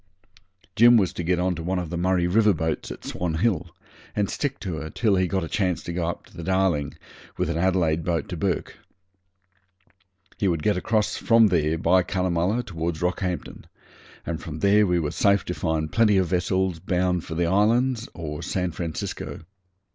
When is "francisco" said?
18.71-19.41